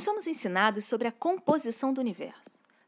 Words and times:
Nós 0.00 0.04
somos 0.06 0.26
ensinados 0.26 0.86
sobre 0.86 1.06
a 1.08 1.12
composição 1.12 1.92
do 1.92 2.00
universo. 2.00 2.40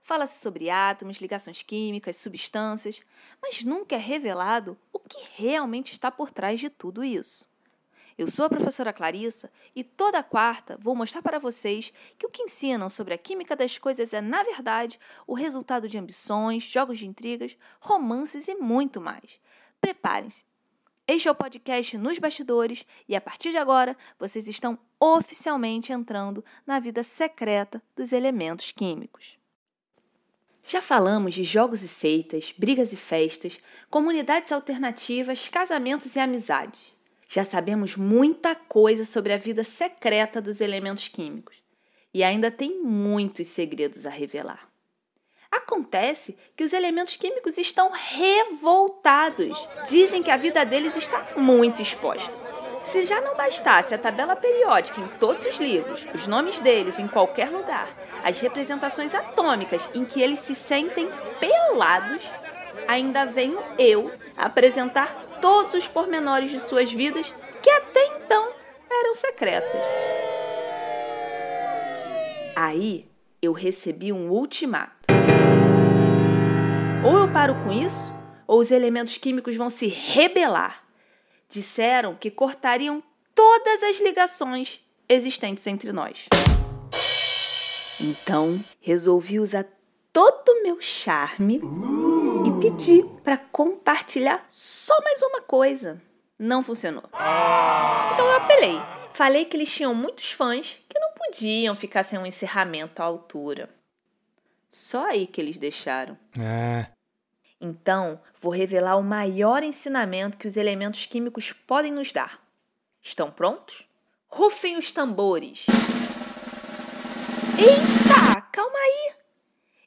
Fala-se 0.03 0.41
sobre 0.41 0.71
átomos, 0.71 1.19
ligações 1.19 1.63
químicas, 1.63 2.17
substâncias, 2.17 3.03
mas 3.43 3.63
nunca 3.63 3.97
é 3.97 3.99
revelado 3.99 4.79
o 4.91 4.99
que 4.99 5.19
realmente 5.35 5.93
está 5.93 6.11
por 6.11 6.31
trás 6.31 6.59
de 6.59 6.71
tudo 6.71 7.05
isso. 7.05 7.47
Eu 8.17 8.29
sou 8.29 8.47
a 8.47 8.49
professora 8.49 8.95
Clarissa 8.95 9.53
e 9.77 9.85
toda 9.85 10.23
quarta 10.23 10.79
vou 10.81 10.97
mostrar 10.97 11.21
para 11.21 11.39
vocês 11.39 11.93
que 12.17 12.25
o 12.25 12.31
que 12.31 12.45
ensinam 12.45 12.89
sobre 12.89 13.13
a 13.13 13.19
química 13.19 13.55
das 13.55 13.77
coisas 13.77 14.15
é, 14.15 14.23
na 14.23 14.43
verdade, 14.43 14.99
o 15.27 15.35
resultado 15.35 15.91
de 15.91 15.99
ambições, 15.99 16.63
jogos 16.63 16.99
de 16.99 17.07
intrigas, 17.07 17.59
romances 17.79 18.49
e 18.49 18.55
muito 18.55 19.03
mais. 19.03 19.39
Preparem-se. 19.83 20.45
Este 21.15 21.29
é 21.29 21.31
o 21.31 21.35
podcast 21.35 21.99
Nos 21.99 22.19
Bastidores 22.19 22.87
e 23.07 23.15
a 23.15 23.21
partir 23.21 23.51
de 23.51 23.59
agora 23.59 23.95
vocês 24.19 24.49
estão 24.49 24.79
oficialmente 24.99 25.93
entrando 25.93 26.43
na 26.67 26.81
vida 26.81 27.03
secreta 27.03 27.83
dos 27.95 28.15
elementos 28.15 28.73
químicos. 28.73 29.37
Já 30.65 30.81
falamos 30.81 31.35
de 31.35 31.45
jogos 31.45 31.83
e 31.83 31.89
seitas, 31.89 32.55
brigas 32.57 32.95
e 32.95 32.97
festas, 32.97 33.61
comunidades 33.91 34.53
alternativas, 34.53 35.51
casamentos 35.51 36.17
e 36.17 36.19
amizades. 36.19 36.97
Já 37.29 37.45
sabemos 37.45 37.95
muita 37.95 38.55
coisa 38.55 39.05
sobre 39.05 39.35
a 39.35 39.37
vida 39.37 39.65
secreta 39.65 40.41
dos 40.41 40.63
elementos 40.63 41.09
químicos 41.09 41.57
e 42.15 42.25
ainda 42.25 42.51
tem 42.51 42.83
muitos 42.83 43.49
segredos 43.49 44.07
a 44.07 44.11
revelar. 44.11 44.72
Acontece 45.73 46.37
que 46.55 46.63
os 46.63 46.75
elementos 46.75 47.17
químicos 47.17 47.57
estão 47.57 47.91
revoltados. 47.91 49.67
Dizem 49.89 50.23
que 50.23 50.31
a 50.31 50.37
vida 50.37 50.67
deles 50.67 50.99
está 50.99 51.29
muito 51.35 51.81
exposta. 51.81 52.31
Se 52.85 53.07
já 53.07 53.23
não 53.23 53.35
bastasse 53.35 53.95
a 53.95 53.99
tabela 53.99 54.37
periódica 54.37 55.01
em 55.01 55.09
todos 55.19 55.47
os 55.47 55.57
livros, 55.57 56.07
os 56.13 56.27
nomes 56.27 56.59
deles 56.59 56.99
em 56.99 57.09
qualquer 57.09 57.49
lugar, 57.49 57.89
as 58.23 58.39
representações 58.39 59.15
atômicas 59.15 59.89
em 59.95 60.05
que 60.05 60.21
eles 60.21 60.41
se 60.41 60.55
sentem 60.55 61.09
pelados, 61.41 62.23
ainda 62.87 63.25
venho 63.25 63.59
eu 63.79 64.13
apresentar 64.37 65.39
todos 65.41 65.73
os 65.73 65.89
pormenores 65.89 66.51
de 66.51 66.61
suas 66.61 66.93
vidas 66.93 67.33
que 67.63 67.71
até 67.71 68.05
então 68.09 68.53
eram 68.91 69.15
secretas. 69.15 69.81
Aí 72.55 73.09
eu 73.41 73.55
recebi 73.55 74.13
um 74.13 74.31
ultimato. 74.31 75.12
Ou 77.05 77.19
eu 77.19 77.33
paro 77.33 77.55
com 77.65 77.73
isso, 77.73 78.15
ou 78.47 78.61
os 78.61 78.71
elementos 78.71 79.19
químicos 79.19 79.57
vão 79.57 79.69
se 79.69 79.89
rebelar. 79.89 80.85
Disseram 81.49 82.15
que 82.15 82.31
cortariam 82.31 83.03
todas 83.35 83.83
as 83.83 83.99
ligações 84.01 84.81
existentes 85.09 85.67
entre 85.67 85.91
nós. 85.91 86.27
Então, 88.01 88.65
resolvi 88.81 89.41
usar 89.41 89.67
todo 90.13 90.49
o 90.49 90.63
meu 90.63 90.81
charme 90.81 91.59
uh. 91.59 92.47
e 92.47 92.71
pedi 92.71 93.05
para 93.25 93.37
compartilhar 93.37 94.47
só 94.49 94.95
mais 95.03 95.21
uma 95.23 95.41
coisa. 95.41 96.01
Não 96.39 96.63
funcionou. 96.63 97.05
Então 97.13 98.27
eu 98.27 98.37
apelei. 98.37 98.81
Falei 99.13 99.45
que 99.45 99.57
eles 99.57 99.73
tinham 99.73 99.93
muitos 99.93 100.31
fãs 100.31 100.81
que 100.89 101.01
não 101.01 101.13
podiam 101.15 101.75
ficar 101.75 102.05
sem 102.05 102.19
um 102.19 102.27
encerramento 102.27 103.03
à 103.03 103.05
altura. 103.05 103.69
Só 104.73 105.11
aí 105.11 105.27
que 105.27 105.39
eles 105.39 105.59
deixaram. 105.59 106.19
É. 106.41 106.87
Então, 107.61 108.19
vou 108.41 108.51
revelar 108.51 108.97
o 108.97 109.03
maior 109.03 109.63
ensinamento 109.63 110.39
que 110.39 110.47
os 110.47 110.57
elementos 110.57 111.05
químicos 111.05 111.53
podem 111.53 111.93
nos 111.93 112.11
dar. 112.11 112.43
Estão 113.03 113.31
prontos? 113.31 113.87
Rufem 114.27 114.79
os 114.79 114.91
tambores. 114.91 115.67
Eita, 117.59 118.41
calma 118.51 118.79
aí. 118.79 119.13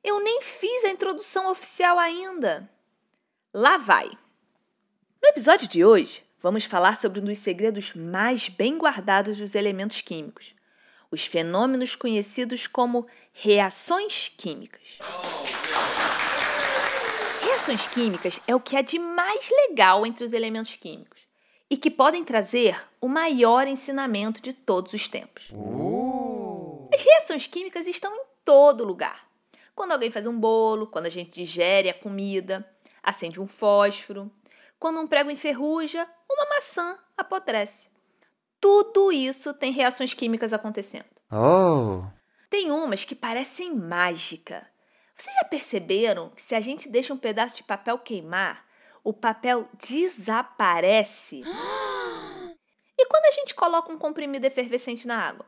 Eu 0.03 0.23
nem 0.23 0.39
fiz 0.44 0.86
a 0.86 0.89
introdução 0.89 1.50
oficial 1.50 1.97
ainda. 1.97 2.69
Lá 3.51 3.78
vai! 3.78 4.07
No 5.19 5.29
episódio 5.29 5.68
de 5.68 5.84
hoje, 5.84 6.24
vamos 6.40 6.66
falar 6.66 6.95
sobre 6.95 7.19
um 7.19 7.25
dos 7.25 7.40
segredos 7.40 7.95
mais 7.95 8.47
bem 8.47 8.78
guardados 8.78 9.40
dos 9.40 9.56
elementos 9.56 10.01
químicos: 10.01 10.53
os 11.11 11.25
fenômenos 11.25 11.95
conhecidos 11.95 12.67
como 12.67 13.05
reações 13.33 14.31
químicas. 14.35 14.99
Reações 17.41 17.88
químicas 17.88 18.39
é 18.47 18.55
o 18.55 18.59
que 18.59 18.75
há 18.75 18.81
de 18.81 18.99
mais 18.99 19.49
legal 19.67 20.05
entre 20.05 20.23
os 20.23 20.33
elementos 20.33 20.75
químicos 20.75 21.21
e 21.69 21.77
que 21.77 21.89
podem 21.89 22.23
trazer 22.23 22.77
o 23.01 23.07
maior 23.07 23.67
ensinamento 23.67 24.41
de 24.41 24.53
todos 24.53 24.94
os 24.94 25.07
tempos. 25.07 25.49
Uh. 25.51 26.89
As 26.94 27.01
reações 27.01 27.47
químicas 27.47 27.88
estão 27.88 28.15
em 28.15 28.23
todo 28.44 28.83
lugar 28.83 29.25
quando 29.75 29.91
alguém 29.91 30.09
faz 30.09 30.25
um 30.25 30.39
bolo, 30.39 30.88
quando 30.88 31.05
a 31.07 31.09
gente 31.09 31.31
digere 31.31 31.89
a 31.89 31.94
comida, 31.94 32.65
acende 33.03 33.41
um 33.41 33.45
fósforo, 33.45 34.31
quando 34.79 35.01
um 35.01 35.07
prego 35.07 35.29
enferruja, 35.29 36.07
uma 36.31 36.45
maçã 36.49 36.97
apodrece. 37.17 37.89
Tudo 38.65 39.11
isso 39.11 39.53
tem 39.53 39.71
reações 39.71 40.15
químicas 40.15 40.51
acontecendo. 40.51 41.05
Oh. 41.31 42.01
Tem 42.49 42.71
umas 42.71 43.05
que 43.05 43.13
parecem 43.13 43.75
mágica. 43.75 44.65
Vocês 45.15 45.35
já 45.35 45.43
perceberam 45.43 46.31
que 46.31 46.41
se 46.41 46.55
a 46.55 46.59
gente 46.59 46.89
deixa 46.89 47.13
um 47.13 47.17
pedaço 47.17 47.55
de 47.55 47.61
papel 47.61 47.99
queimar, 47.99 48.65
o 49.03 49.13
papel 49.13 49.69
desaparece? 49.87 51.43
E 52.97 53.05
quando 53.07 53.25
a 53.25 53.31
gente 53.31 53.53
coloca 53.53 53.91
um 53.91 53.97
comprimido 53.97 54.45
efervescente 54.45 55.05
na 55.05 55.17
água? 55.17 55.45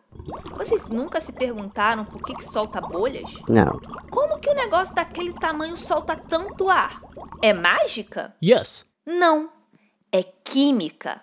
Vocês 0.57 0.89
nunca 0.89 1.21
se 1.21 1.31
perguntaram 1.31 2.03
por 2.03 2.21
que, 2.21 2.35
que 2.35 2.43
solta 2.43 2.81
bolhas? 2.81 3.31
Não. 3.47 3.79
Como 4.11 4.37
que 4.37 4.49
o 4.49 4.51
um 4.51 4.55
negócio 4.55 4.93
daquele 4.93 5.31
tamanho 5.31 5.77
solta 5.77 6.13
tanto 6.17 6.69
ar? 6.69 6.99
É 7.41 7.53
mágica? 7.53 8.35
Yes. 8.43 8.85
Não. 9.05 9.49
É 10.11 10.23
química. 10.23 11.21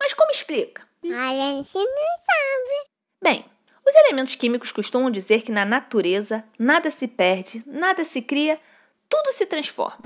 Mas 0.00 0.12
como 0.12 0.32
explica? 0.32 0.82
A 1.04 1.34
gente 1.34 1.74
não 1.74 2.16
sabe. 2.24 2.88
Bem, 3.22 3.44
os 3.86 3.94
elementos 3.94 4.36
químicos 4.36 4.70
costumam 4.70 5.10
dizer 5.10 5.42
que 5.42 5.50
na 5.50 5.64
natureza 5.64 6.44
nada 6.58 6.90
se 6.90 7.08
perde, 7.08 7.62
nada 7.66 8.04
se 8.04 8.22
cria, 8.22 8.60
tudo 9.08 9.32
se 9.32 9.46
transforma. 9.46 9.98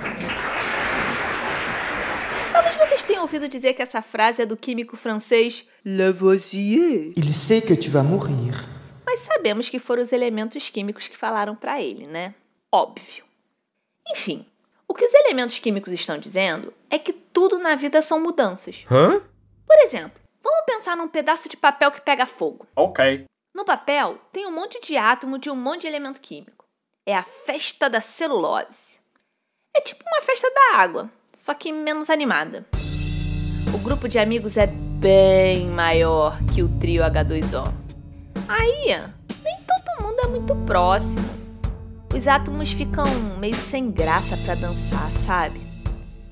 Talvez 2.50 2.76
vocês 2.76 3.02
tenham 3.02 3.22
ouvido 3.22 3.48
dizer 3.48 3.74
que 3.74 3.82
essa 3.82 4.00
frase 4.00 4.40
é 4.42 4.46
do 4.46 4.56
químico 4.56 4.96
francês 4.96 5.68
Lavoisier. 5.84 7.12
Il 7.14 7.32
sait 7.34 7.66
que 7.66 7.76
tu 7.76 7.90
vas 7.90 8.04
mourir. 8.04 8.54
Mas 9.04 9.20
sabemos 9.20 9.68
que 9.68 9.78
foram 9.78 10.02
os 10.02 10.12
elementos 10.12 10.70
químicos 10.70 11.06
que 11.06 11.16
falaram 11.16 11.54
para 11.54 11.80
ele, 11.80 12.06
né? 12.06 12.34
Óbvio. 12.72 13.24
Enfim, 14.08 14.46
o 14.88 14.94
que 14.94 15.04
os 15.04 15.12
elementos 15.12 15.58
químicos 15.58 15.92
estão 15.92 16.16
dizendo 16.18 16.72
é 16.88 16.98
que 16.98 17.12
tudo 17.12 17.58
na 17.58 17.74
vida 17.76 18.00
são 18.00 18.20
mudanças. 18.20 18.86
Hã? 18.90 19.20
Por 19.66 19.76
exemplo, 19.80 20.25
vamos 20.46 20.64
pensar 20.64 20.96
num 20.96 21.08
pedaço 21.08 21.48
de 21.48 21.56
papel 21.56 21.90
que 21.90 22.00
pega 22.00 22.26
fogo. 22.26 22.66
Ok. 22.76 23.24
No 23.54 23.64
papel 23.64 24.18
tem 24.32 24.46
um 24.46 24.52
monte 24.52 24.80
de 24.80 24.96
átomo 24.96 25.38
de 25.38 25.50
um 25.50 25.56
monte 25.56 25.82
de 25.82 25.86
elemento 25.88 26.20
químico. 26.20 26.64
É 27.06 27.16
a 27.16 27.22
festa 27.22 27.88
da 27.88 28.00
celulose. 28.00 29.00
É 29.76 29.80
tipo 29.80 30.04
uma 30.06 30.22
festa 30.22 30.48
da 30.50 30.78
água, 30.78 31.10
só 31.34 31.54
que 31.54 31.72
menos 31.72 32.10
animada. 32.10 32.66
O 33.74 33.78
grupo 33.78 34.08
de 34.08 34.18
amigos 34.18 34.56
é 34.56 34.66
bem 34.66 35.66
maior 35.68 36.36
que 36.54 36.62
o 36.62 36.80
trio 36.80 37.02
H2O. 37.02 37.72
Aí, 38.48 38.86
nem 39.42 39.56
todo 39.66 40.02
mundo 40.02 40.20
é 40.20 40.26
muito 40.28 40.54
próximo. 40.66 41.28
Os 42.14 42.26
átomos 42.26 42.72
ficam 42.72 43.04
meio 43.38 43.54
sem 43.54 43.90
graça 43.90 44.36
para 44.38 44.54
dançar, 44.54 45.12
sabe? 45.12 45.60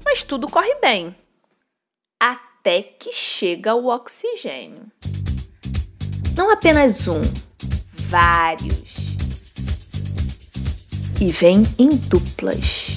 Mas 0.05 0.23
tudo 0.23 0.49
corre 0.49 0.75
bem. 0.81 1.15
Até 2.65 2.81
que 2.81 3.13
chega 3.13 3.75
o 3.75 3.89
oxigênio. 3.89 4.91
Não 6.35 6.51
apenas 6.51 7.07
um, 7.07 7.21
vários. 8.09 8.83
E 11.21 11.27
vem 11.27 11.63
em 11.79 11.91
duplas. 11.91 12.97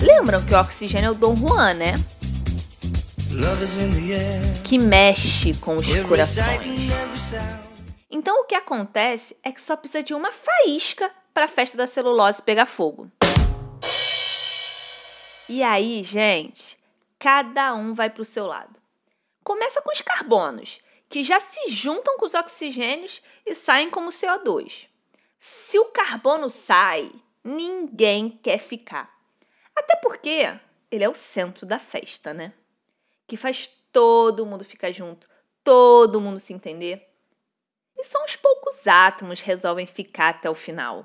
Lembram 0.00 0.46
que 0.46 0.54
o 0.54 0.60
oxigênio 0.60 1.08
é 1.08 1.10
o 1.10 1.14
Dom 1.14 1.34
Juan, 1.34 1.74
né? 1.74 1.94
Que 4.62 4.78
mexe 4.78 5.54
com 5.54 5.74
os 5.74 5.86
corações. 6.06 6.46
Então 8.08 8.42
o 8.42 8.44
que 8.44 8.54
acontece 8.54 9.36
é 9.42 9.50
que 9.50 9.60
só 9.60 9.74
precisa 9.74 10.04
de 10.04 10.14
uma 10.14 10.30
faísca 10.30 11.10
para 11.34 11.46
a 11.46 11.48
festa 11.48 11.76
da 11.76 11.88
celulose 11.88 12.40
pegar 12.40 12.66
fogo. 12.66 13.10
E 15.52 15.64
aí, 15.64 16.04
gente, 16.04 16.78
cada 17.18 17.74
um 17.74 17.92
vai 17.92 18.08
para 18.08 18.22
o 18.22 18.24
seu 18.24 18.46
lado. 18.46 18.80
Começa 19.42 19.82
com 19.82 19.90
os 19.90 20.00
carbonos, 20.00 20.78
que 21.08 21.24
já 21.24 21.40
se 21.40 21.72
juntam 21.72 22.16
com 22.18 22.24
os 22.24 22.34
oxigênios 22.34 23.20
e 23.44 23.52
saem 23.52 23.90
como 23.90 24.10
CO2. 24.10 24.86
Se 25.40 25.76
o 25.76 25.86
carbono 25.86 26.48
sai, 26.48 27.10
ninguém 27.42 28.30
quer 28.30 28.58
ficar. 28.58 29.12
Até 29.74 29.96
porque 29.96 30.56
ele 30.88 31.02
é 31.02 31.08
o 31.08 31.16
centro 31.16 31.66
da 31.66 31.80
festa, 31.80 32.32
né? 32.32 32.52
Que 33.26 33.36
faz 33.36 33.66
todo 33.90 34.46
mundo 34.46 34.64
ficar 34.64 34.92
junto, 34.92 35.28
todo 35.64 36.20
mundo 36.20 36.38
se 36.38 36.52
entender. 36.52 37.12
E 37.98 38.04
só 38.04 38.22
uns 38.22 38.36
poucos 38.36 38.86
átomos 38.86 39.40
resolvem 39.40 39.84
ficar 39.84 40.28
até 40.28 40.48
o 40.48 40.54
final. 40.54 41.04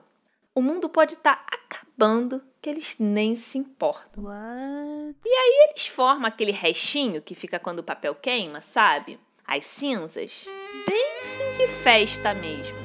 O 0.57 0.61
mundo 0.61 0.87
pode 0.87 1.15
estar 1.15 1.35
tá 1.35 1.45
acabando 1.53 2.41
que 2.61 2.69
eles 2.69 2.95
nem 2.97 3.35
se 3.35 3.57
importam. 3.57 4.23
What? 4.23 5.15
E 5.25 5.29
aí 5.29 5.67
eles 5.69 5.85
formam 5.85 6.25
aquele 6.25 6.53
restinho 6.53 7.21
que 7.21 7.35
fica 7.35 7.59
quando 7.59 7.79
o 7.79 7.83
papel 7.83 8.15
queima, 8.15 8.61
sabe? 8.61 9.19
As 9.45 9.65
cinzas. 9.65 10.45
Bem 10.87 11.15
fim 11.23 11.57
de 11.57 11.67
festa 11.83 12.33
mesmo. 12.33 12.77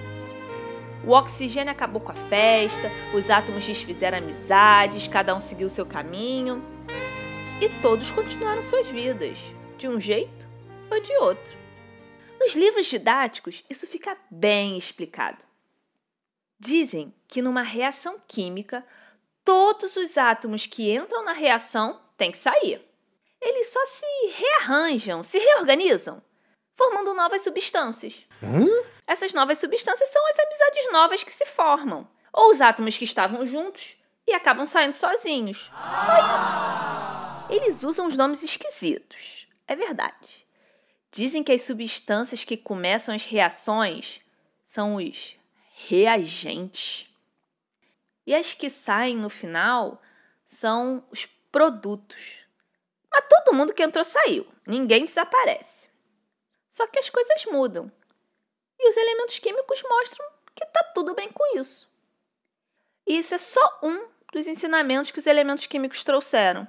O 1.06 1.12
oxigênio 1.12 1.70
acabou 1.70 2.00
com 2.00 2.10
a 2.10 2.14
festa, 2.14 2.90
os 3.14 3.30
átomos 3.30 3.64
desfizeram 3.64 4.18
amizades, 4.18 5.06
cada 5.06 5.32
um 5.32 5.38
seguiu 5.38 5.68
seu 5.68 5.86
caminho. 5.86 6.60
E 7.60 7.68
todos 7.80 8.10
continuaram 8.10 8.62
suas 8.62 8.88
vidas, 8.88 9.38
de 9.78 9.86
um 9.86 10.00
jeito 10.00 10.48
ou 10.90 11.00
de 11.00 11.12
outro. 11.18 11.56
Nos 12.40 12.56
livros 12.56 12.86
didáticos, 12.86 13.62
isso 13.70 13.86
fica 13.86 14.16
bem 14.28 14.76
explicado. 14.76 15.49
Dizem 16.60 17.14
que 17.26 17.40
numa 17.40 17.62
reação 17.62 18.20
química, 18.28 18.86
todos 19.42 19.96
os 19.96 20.18
átomos 20.18 20.66
que 20.66 20.94
entram 20.94 21.24
na 21.24 21.32
reação 21.32 21.98
têm 22.18 22.30
que 22.30 22.36
sair. 22.36 22.86
Eles 23.40 23.72
só 23.72 23.80
se 23.86 24.06
rearranjam, 24.34 25.24
se 25.24 25.38
reorganizam, 25.38 26.22
formando 26.76 27.14
novas 27.14 27.40
substâncias. 27.40 28.26
Hum? 28.42 28.84
Essas 29.06 29.32
novas 29.32 29.56
substâncias 29.56 30.10
são 30.10 30.22
as 30.28 30.38
amizades 30.38 30.92
novas 30.92 31.24
que 31.24 31.32
se 31.32 31.46
formam, 31.46 32.06
ou 32.30 32.50
os 32.50 32.60
átomos 32.60 32.98
que 32.98 33.04
estavam 33.04 33.46
juntos 33.46 33.96
e 34.26 34.34
acabam 34.34 34.66
saindo 34.66 34.92
sozinhos. 34.92 35.70
Só 36.04 36.34
isso. 36.34 37.54
Eles 37.54 37.82
usam 37.82 38.06
os 38.06 38.18
nomes 38.18 38.42
esquisitos, 38.42 39.48
é 39.66 39.74
verdade. 39.74 40.46
Dizem 41.10 41.42
que 41.42 41.52
as 41.52 41.62
substâncias 41.62 42.44
que 42.44 42.58
começam 42.58 43.14
as 43.14 43.24
reações 43.24 44.20
são 44.62 44.96
os 44.96 45.39
reagentes. 45.88 47.08
E 48.26 48.34
as 48.34 48.54
que 48.54 48.68
saem 48.68 49.16
no 49.16 49.30
final 49.30 50.00
são 50.46 51.04
os 51.10 51.26
produtos. 51.50 52.40
Mas 53.10 53.24
todo 53.28 53.54
mundo 53.54 53.72
que 53.72 53.82
entrou 53.82 54.04
saiu, 54.04 54.46
ninguém 54.66 55.04
desaparece. 55.04 55.88
Só 56.68 56.86
que 56.86 56.98
as 56.98 57.08
coisas 57.08 57.44
mudam. 57.46 57.90
E 58.78 58.88
os 58.88 58.96
elementos 58.96 59.38
químicos 59.38 59.82
mostram 59.82 60.26
que 60.54 60.64
está 60.64 60.82
tudo 60.94 61.14
bem 61.14 61.30
com 61.32 61.58
isso. 61.58 61.88
E 63.06 63.18
isso 63.18 63.34
é 63.34 63.38
só 63.38 63.80
um 63.82 64.06
dos 64.32 64.46
ensinamentos 64.46 65.10
que 65.10 65.18
os 65.18 65.26
elementos 65.26 65.66
químicos 65.66 66.04
trouxeram. 66.04 66.68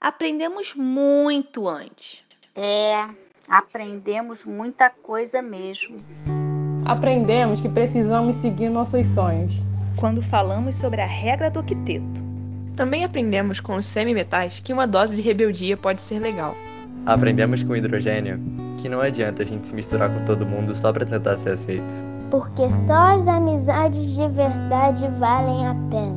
Aprendemos 0.00 0.74
muito 0.74 1.68
antes. 1.68 2.24
É, 2.54 3.08
aprendemos 3.48 4.44
muita 4.44 4.88
coisa 4.88 5.42
mesmo. 5.42 6.02
Aprendemos 6.86 7.60
que 7.60 7.68
precisamos 7.68 8.36
seguir 8.36 8.70
nossos 8.70 9.08
sonhos. 9.08 9.60
Quando 9.96 10.22
falamos 10.22 10.76
sobre 10.76 11.00
a 11.00 11.06
regra 11.06 11.50
do 11.50 11.58
octeto. 11.58 12.22
Também 12.76 13.02
aprendemos 13.02 13.58
com 13.58 13.74
os 13.74 13.86
semimetais 13.86 14.60
que 14.60 14.72
uma 14.72 14.86
dose 14.86 15.16
de 15.16 15.22
rebeldia 15.22 15.76
pode 15.76 16.00
ser 16.00 16.20
legal. 16.20 16.54
Aprendemos 17.04 17.60
com 17.64 17.72
o 17.72 17.76
hidrogênio 17.76 18.40
que 18.78 18.88
não 18.88 19.00
adianta 19.00 19.42
a 19.42 19.44
gente 19.44 19.66
se 19.66 19.74
misturar 19.74 20.10
com 20.10 20.24
todo 20.24 20.46
mundo 20.46 20.76
só 20.76 20.92
para 20.92 21.04
tentar 21.04 21.36
ser 21.36 21.54
aceito. 21.54 21.82
Porque 22.30 22.70
só 22.86 23.18
as 23.18 23.26
amizades 23.26 24.14
de 24.14 24.28
verdade 24.28 25.08
valem 25.18 25.66
a 25.66 25.74
pena. 25.90 26.16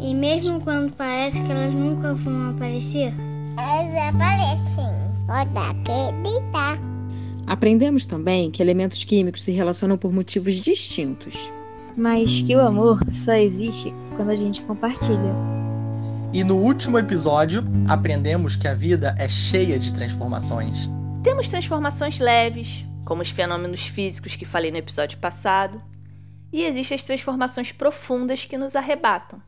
E 0.00 0.12
mesmo 0.12 0.60
quando 0.60 0.90
parece 0.96 1.40
que 1.40 1.52
elas 1.52 1.72
nunca 1.72 2.14
vão 2.14 2.50
aparecer, 2.50 3.14
elas 3.56 4.14
aparecem. 4.14 4.90
Pode 5.28 5.50
acreditar. 5.56 6.89
Aprendemos 7.46 8.06
também 8.06 8.50
que 8.50 8.62
elementos 8.62 9.04
químicos 9.04 9.42
se 9.42 9.50
relacionam 9.50 9.96
por 9.96 10.12
motivos 10.12 10.54
distintos. 10.54 11.50
Mas 11.96 12.40
que 12.42 12.54
o 12.54 12.60
amor 12.60 13.00
só 13.24 13.32
existe 13.32 13.92
quando 14.16 14.30
a 14.30 14.36
gente 14.36 14.62
compartilha. 14.62 15.34
E 16.32 16.44
no 16.44 16.56
último 16.56 16.98
episódio, 16.98 17.64
aprendemos 17.88 18.54
que 18.54 18.68
a 18.68 18.74
vida 18.74 19.14
é 19.18 19.28
cheia 19.28 19.78
de 19.78 19.92
transformações. 19.92 20.88
Temos 21.24 21.48
transformações 21.48 22.18
leves, 22.20 22.84
como 23.04 23.20
os 23.20 23.30
fenômenos 23.30 23.82
físicos 23.82 24.36
que 24.36 24.44
falei 24.44 24.70
no 24.70 24.76
episódio 24.76 25.18
passado, 25.18 25.82
e 26.52 26.62
existem 26.62 26.94
as 26.94 27.02
transformações 27.02 27.72
profundas 27.72 28.44
que 28.44 28.56
nos 28.56 28.76
arrebatam. 28.76 29.42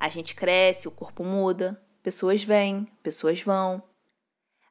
A 0.00 0.08
gente 0.08 0.34
cresce, 0.34 0.88
o 0.88 0.90
corpo 0.90 1.22
muda, 1.22 1.80
pessoas 2.02 2.42
vêm, 2.42 2.86
pessoas 3.02 3.42
vão. 3.42 3.82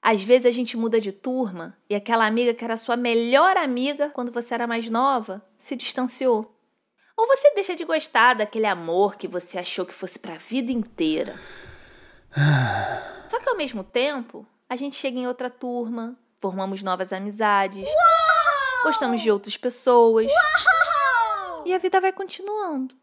Às 0.08 0.22
vezes 0.22 0.46
a 0.46 0.52
gente 0.52 0.78
muda 0.78 1.02
de 1.02 1.12
turma 1.12 1.76
e 1.90 1.96
aquela 1.96 2.28
amiga 2.28 2.54
que 2.54 2.64
era 2.64 2.78
sua 2.78 2.96
melhor 2.96 3.58
amiga 3.58 4.08
quando 4.08 4.32
você 4.32 4.54
era 4.54 4.68
mais 4.68 4.88
nova 4.88 5.44
se 5.58 5.76
distanciou. 5.76 6.56
Ou 7.18 7.26
você 7.26 7.56
deixa 7.56 7.76
de 7.76 7.84
gostar 7.84 8.36
daquele 8.36 8.68
amor 8.68 9.16
que 9.16 9.28
você 9.28 9.58
achou 9.58 9.84
que 9.84 9.96
fosse 9.96 10.20
para 10.20 10.36
a 10.36 10.38
vida 10.38 10.72
inteira. 10.72 11.34
Só 13.26 13.40
que 13.40 13.50
ao 13.50 13.58
mesmo 13.58 13.84
tempo, 13.84 14.46
a 14.70 14.76
gente 14.76 14.96
chega 14.96 15.18
em 15.18 15.26
outra 15.26 15.50
turma, 15.50 16.16
formamos 16.40 16.84
novas 16.84 17.12
amizades, 17.12 17.88
Uau! 17.88 18.84
gostamos 18.84 19.20
de 19.24 19.32
outras 19.32 19.58
pessoas. 19.58 20.32
Uau! 20.32 21.64
E 21.66 21.74
a 21.74 21.80
vida 21.80 22.00
vai 22.00 22.14
continuando. 22.14 22.94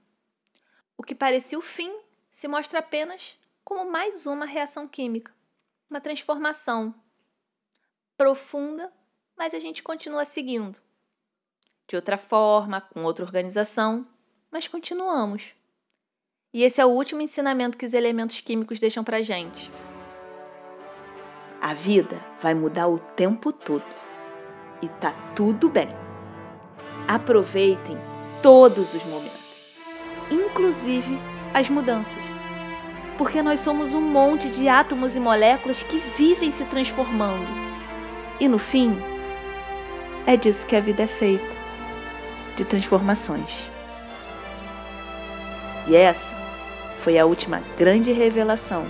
O 0.97 1.03
que 1.03 1.17
parecia 1.17 1.59
o 1.59 1.63
fim 1.63 1.93
se 2.31 2.47
mostra 2.47 2.79
apenas 2.79 3.35
como 3.65 3.91
mais 3.91 4.25
uma 4.25 4.47
reação 4.47 4.87
química 4.87 5.33
uma 5.93 6.01
transformação 6.01 6.95
profunda, 8.17 8.91
mas 9.37 9.53
a 9.53 9.61
gente 9.61 9.83
continua 9.83 10.25
seguindo. 10.25 10.79
De 11.87 11.97
outra 11.97 12.17
forma, 12.17 12.81
com 12.81 13.05
outra 13.05 13.23
organização, 13.23 14.07
mas 14.51 14.67
continuamos. 14.67 15.53
E 16.51 16.63
esse 16.63 16.81
é 16.81 16.87
o 16.87 16.89
último 16.89 17.21
ensinamento 17.21 17.77
que 17.77 17.85
os 17.85 17.93
elementos 17.93 18.41
químicos 18.41 18.79
deixam 18.79 19.05
pra 19.05 19.21
gente. 19.21 19.71
A 21.61 21.75
vida 21.75 22.19
vai 22.41 22.55
mudar 22.55 22.89
o 22.89 22.99
tempo 22.99 23.53
todo. 23.53 23.85
E 24.81 24.89
tá 24.89 25.13
tudo 25.37 25.69
bem. 25.69 25.89
Aproveitem 27.07 27.99
todos 28.43 28.95
os 28.95 29.05
momentos, 29.05 29.77
inclusive 30.31 31.19
as 31.53 31.69
mudanças 31.69 32.43
porque 33.23 33.41
nós 33.41 33.61
somos 33.61 33.95
um 33.95 34.01
monte 34.01 34.51
de 34.51 34.69
átomos 34.69 35.15
e 35.15 35.21
moléculas 35.21 35.81
que 35.81 35.97
vivem 36.19 36.51
se 36.51 36.65
transformando. 36.65 37.49
E 38.41 38.49
no 38.49 38.59
fim, 38.59 38.99
é 40.27 40.37
disso 40.37 40.67
que 40.67 40.75
a 40.75 40.81
vida 40.81 41.05
é 41.05 41.07
feita 41.07 41.47
de 42.57 42.65
transformações. 42.65 43.71
E 45.87 45.95
essa 45.95 46.35
foi 46.99 47.17
a 47.17 47.25
última 47.25 47.63
grande 47.79 48.11
revelação 48.11 48.85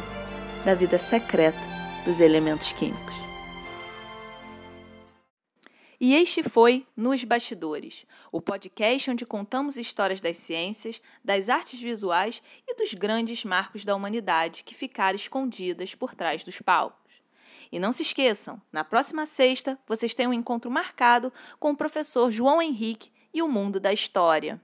da 0.64 0.74
vida 0.74 0.96
secreta 0.96 1.60
dos 2.06 2.18
elementos 2.18 2.72
químicos. 2.72 3.21
E 6.04 6.16
este 6.16 6.42
foi 6.42 6.85
Nos 6.97 7.23
Bastidores, 7.23 8.04
o 8.32 8.40
podcast 8.40 9.09
onde 9.09 9.25
contamos 9.25 9.76
histórias 9.76 10.21
das 10.21 10.37
ciências, 10.37 11.00
das 11.25 11.49
artes 11.49 11.78
visuais 11.80 12.42
e 12.66 12.75
dos 12.75 12.92
grandes 12.92 13.44
marcos 13.44 13.85
da 13.85 13.94
humanidade 13.94 14.64
que 14.64 14.75
ficaram 14.75 15.14
escondidas 15.14 15.94
por 15.94 16.12
trás 16.12 16.42
dos 16.42 16.61
palcos. 16.61 17.12
E 17.71 17.78
não 17.78 17.92
se 17.92 18.02
esqueçam, 18.02 18.61
na 18.73 18.82
próxima 18.82 19.26
sexta 19.26 19.78
vocês 19.87 20.12
têm 20.12 20.26
um 20.26 20.32
encontro 20.32 20.68
marcado 20.68 21.32
com 21.61 21.71
o 21.71 21.76
professor 21.76 22.32
João 22.32 22.61
Henrique 22.61 23.12
e 23.32 23.40
o 23.40 23.47
mundo 23.47 23.78
da 23.78 23.92
história. 23.92 24.61